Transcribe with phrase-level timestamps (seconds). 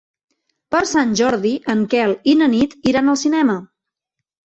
[0.75, 3.59] Per Sant Jordi en Quel i na Nit iran al cinema.